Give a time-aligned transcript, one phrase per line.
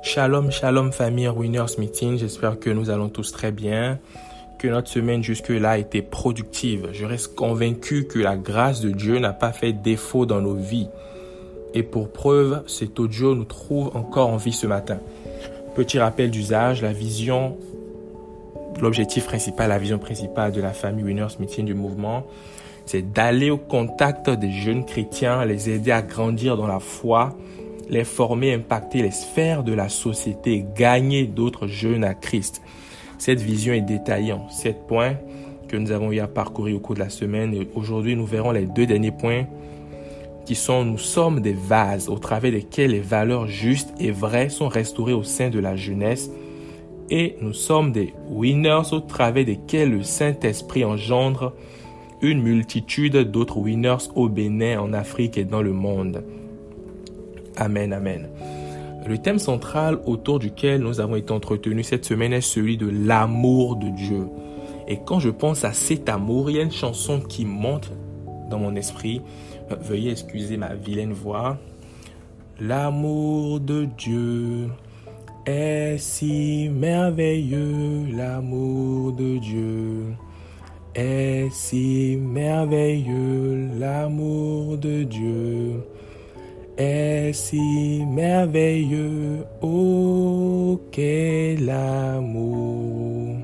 [0.00, 3.98] Shalom, shalom famille Winners Meeting, j'espère que nous allons tous très bien,
[4.58, 6.88] que notre semaine jusque-là a été productive.
[6.92, 10.88] Je reste convaincu que la grâce de Dieu n'a pas fait défaut dans nos vies.
[11.74, 14.98] Et pour preuve, cet audio nous trouve encore en vie ce matin.
[15.74, 17.56] Petit rappel d'usage, la vision,
[18.80, 22.24] l'objectif principal, la vision principale de la famille Winners Meeting du mouvement,
[22.86, 27.36] c'est d'aller au contact des jeunes chrétiens, les aider à grandir dans la foi,
[27.88, 32.62] les former, impacter les sphères de la société, gagner d'autres jeunes à Christ.
[33.18, 35.16] Cette vision est détaillée en sept points
[35.68, 37.54] que nous avons eu à parcourir au cours de la semaine.
[37.74, 39.44] Aujourd'hui, nous verrons les deux derniers points
[40.46, 44.68] qui sont nous sommes des vases au travers desquels les valeurs justes et vraies sont
[44.68, 46.30] restaurées au sein de la jeunesse.
[47.10, 51.52] Et nous sommes des winners au travers desquels le Saint-Esprit engendre
[52.22, 56.24] une multitude d'autres winners au Bénin, en Afrique et dans le monde.
[57.60, 58.28] Amen, amen.
[59.04, 63.74] Le thème central autour duquel nous avons été entretenus cette semaine est celui de l'amour
[63.74, 64.28] de Dieu.
[64.86, 67.90] Et quand je pense à cet amour, il y a une chanson qui monte
[68.48, 69.22] dans mon esprit.
[69.80, 71.58] Veuillez excuser ma vilaine voix.
[72.60, 74.68] L'amour de Dieu
[75.44, 80.14] est si merveilleux, l'amour de Dieu
[80.94, 85.82] est si merveilleux, l'amour de Dieu
[86.78, 93.36] est si merveilleux, oh quel amour.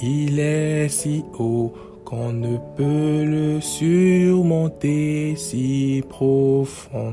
[0.00, 1.72] Il est si haut
[2.04, 7.12] qu'on ne peut le surmonter, si profond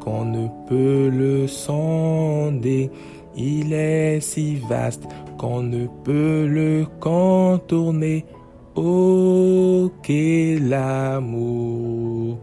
[0.00, 2.90] qu'on ne peut le sonder.
[3.36, 5.04] Il est si vaste
[5.38, 8.24] qu'on ne peut le contourner.
[8.74, 12.38] Oh, quel amour!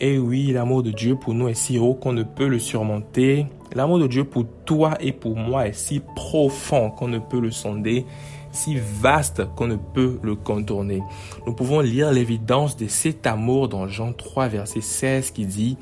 [0.00, 3.46] Et oui, l'amour de Dieu pour nous est si haut qu'on ne peut le surmonter.
[3.74, 7.50] L'amour de Dieu pour toi et pour moi est si profond qu'on ne peut le
[7.50, 8.04] sonder,
[8.50, 11.00] si vaste qu'on ne peut le contourner.
[11.46, 15.76] Nous pouvons lire l'évidence de cet amour dans Jean 3, verset 16 qui dit,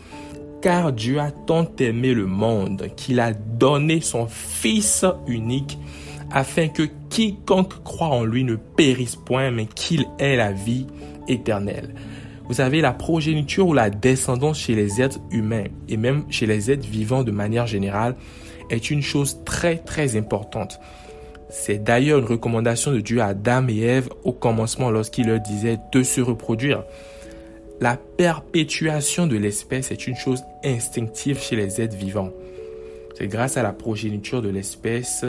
[0.60, 5.78] Car Dieu a tant aimé le monde qu'il a donné son Fils unique
[6.31, 10.86] afin que quiconque croit en lui ne périsse point, mais qu'il ait la vie
[11.28, 11.94] éternelle.
[12.52, 16.70] Vous savez, la progéniture ou la descendance chez les êtres humains et même chez les
[16.70, 18.14] êtres vivants de manière générale
[18.68, 20.78] est une chose très très importante.
[21.48, 25.78] C'est d'ailleurs une recommandation de Dieu à Adam et Ève au commencement lorsqu'il leur disait
[25.92, 26.84] de se reproduire.
[27.80, 32.32] La perpétuation de l'espèce est une chose instinctive chez les êtres vivants.
[33.16, 35.24] C'est grâce à la progéniture de l'espèce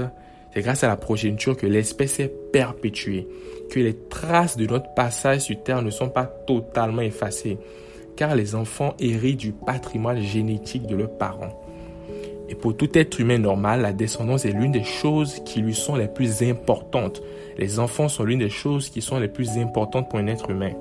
[0.54, 3.28] c'est grâce à la progéniture que l'espèce est perpétuée,
[3.72, 7.58] que les traces de notre passage sur Terre ne sont pas totalement effacées,
[8.16, 11.60] car les enfants héritent du patrimoine génétique de leurs parents.
[12.50, 15.96] Et pour tout être humain normal, la descendance est l'une des choses qui lui sont
[15.96, 17.24] les plus importantes.
[17.58, 20.74] Les enfants sont l'une des choses qui sont les plus importantes pour un être humain.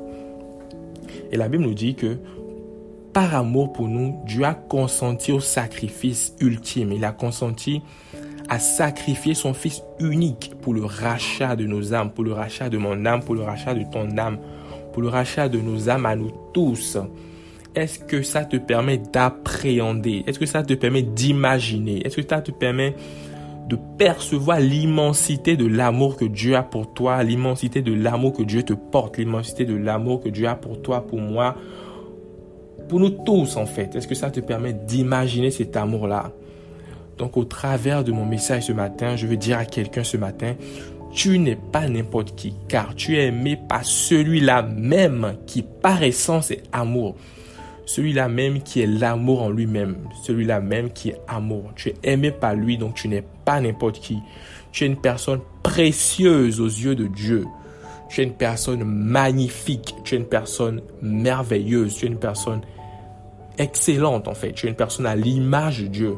[1.30, 2.18] Et la Bible nous dit que
[3.12, 6.92] par amour pour nous, Dieu a consenti au sacrifice ultime.
[6.92, 7.82] Il a consenti
[8.52, 12.76] a sacrifié son Fils unique pour le rachat de nos âmes, pour le rachat de
[12.76, 14.36] mon âme, pour le rachat de ton âme,
[14.92, 16.98] pour le rachat de nos âmes à nous tous.
[17.74, 20.24] Est-ce que ça te permet d'appréhender?
[20.26, 22.06] Est-ce que ça te permet d'imaginer?
[22.06, 22.94] Est-ce que ça te permet
[23.70, 28.64] de percevoir l'immensité de l'amour que Dieu a pour toi, l'immensité de l'amour que Dieu
[28.64, 31.56] te porte, l'immensité de l'amour que Dieu a pour toi, pour moi,
[32.86, 33.96] pour nous tous en fait?
[33.96, 36.32] Est-ce que ça te permet d'imaginer cet amour-là?
[37.22, 40.56] Donc au travers de mon message ce matin, je veux dire à quelqu'un ce matin,
[41.12, 46.50] tu n'es pas n'importe qui, car tu es aimé par celui-là même qui par essence
[46.50, 47.14] est amour.
[47.86, 49.98] Celui-là même qui est l'amour en lui-même.
[50.24, 51.70] Celui-là même qui est amour.
[51.76, 54.18] Tu es aimé par lui, donc tu n'es pas n'importe qui.
[54.72, 57.44] Tu es une personne précieuse aux yeux de Dieu.
[58.08, 59.94] Tu es une personne magnifique.
[60.02, 61.94] Tu es une personne merveilleuse.
[61.94, 62.62] Tu es une personne
[63.58, 64.54] excellente en fait.
[64.54, 66.16] Tu es une personne à l'image de Dieu.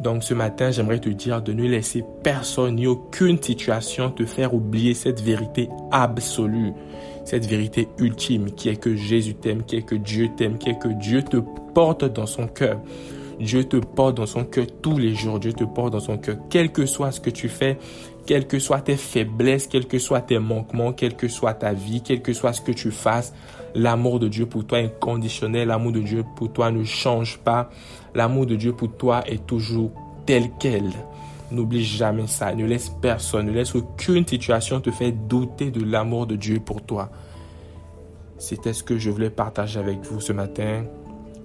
[0.00, 4.54] Donc ce matin, j'aimerais te dire de ne laisser personne ni aucune situation te faire
[4.54, 6.72] oublier cette vérité absolue,
[7.24, 10.78] cette vérité ultime qui est que Jésus t'aime, qui est que Dieu t'aime, qui est
[10.78, 11.38] que Dieu te
[11.74, 12.80] porte dans son cœur.
[13.40, 15.38] Dieu te porte dans son cœur tous les jours.
[15.38, 17.78] Dieu te porte dans son cœur, quel que soit ce que tu fais,
[18.26, 22.02] quelles que soient tes faiblesses, quels que soient tes manquements, quelle que soit ta vie,
[22.02, 23.32] quel que soit ce que tu fasses.
[23.74, 25.68] L'amour de Dieu pour toi est inconditionnel.
[25.68, 27.70] L'amour de Dieu pour toi ne change pas.
[28.14, 29.90] L'amour de Dieu pour toi est toujours
[30.26, 30.90] tel quel.
[31.50, 32.54] N'oublie jamais ça.
[32.54, 36.82] Ne laisse personne, ne laisse aucune situation te faire douter de l'amour de Dieu pour
[36.82, 37.10] toi.
[38.38, 40.84] C'était ce que je voulais partager avec vous ce matin.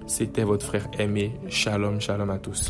[0.06, 1.34] C'était votre frère aimé.
[1.48, 2.70] Shalom, shalom à tous.